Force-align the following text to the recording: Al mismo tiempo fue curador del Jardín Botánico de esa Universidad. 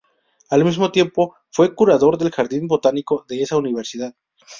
Al 0.49 0.65
mismo 0.65 0.91
tiempo 0.91 1.35
fue 1.51 1.75
curador 1.75 2.17
del 2.17 2.31
Jardín 2.31 2.67
Botánico 2.67 3.23
de 3.29 3.43
esa 3.43 3.57
Universidad. 3.57 4.15